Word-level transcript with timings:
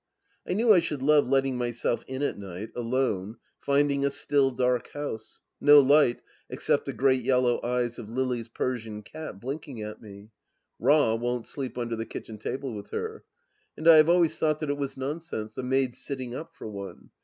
I 0.49 0.53
knew 0.53 0.73
I 0.73 0.79
should 0.79 1.03
love 1.03 1.29
letting 1.29 1.59
myself 1.59 2.03
m 2.07 2.23
at 2.23 2.35
night, 2.35 2.71
alone, 2.75 3.37
finding 3.59 4.03
a 4.03 4.09
still, 4.09 4.49
dark 4.49 4.89
house; 4.93 5.41
no 5.59 5.79
light, 5.79 6.21
except 6.49 6.85
the 6.87 6.91
great 6.93 7.23
yellow 7.23 7.59
eyes 7.63 7.99
of 7.99 8.09
Lily's 8.09 8.49
Persian 8.49 9.03
cat 9.03 9.39
blinking 9.39 9.79
at 9.83 10.01
me. 10.01 10.31
Rah 10.79 11.13
won't 11.13 11.45
sleep 11.45 11.77
under 11.77 11.95
the 11.95 12.07
kitchen 12.07 12.39
table 12.39 12.73
with 12.73 12.89
her. 12.89 13.25
And 13.77 13.87
I 13.87 13.97
have 13.97 14.09
always 14.09 14.39
thought 14.39 14.59
that 14.61 14.71
it 14.71 14.77
was 14.79 14.97
nonsense, 14.97 15.55
a 15.55 15.61
maid's 15.61 15.99
sitting 15.99 16.33
up 16.33 16.55
for 16.55 16.67
one. 16.67 17.11